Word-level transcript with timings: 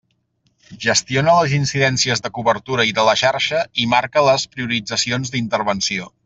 Gestiona 0.85 1.35
les 1.39 1.53
incidències 1.57 2.23
de 2.27 2.31
cobertura 2.37 2.87
i 2.93 2.97
de 3.01 3.05
la 3.09 3.15
xarxa 3.23 3.61
i 3.85 3.89
marca 3.93 4.25
les 4.29 4.47
prioritzacions 4.57 5.35
d'intervenció. 5.37 6.11